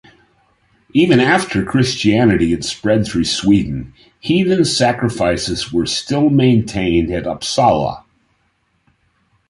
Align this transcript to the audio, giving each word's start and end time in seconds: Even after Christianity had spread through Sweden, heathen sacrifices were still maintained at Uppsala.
Even 0.95 1.19
after 1.19 1.63
Christianity 1.63 2.49
had 2.49 2.65
spread 2.65 3.05
through 3.05 3.25
Sweden, 3.25 3.93
heathen 4.19 4.65
sacrifices 4.65 5.71
were 5.71 5.85
still 5.85 6.31
maintained 6.31 7.11
at 7.13 7.25
Uppsala. 7.27 8.03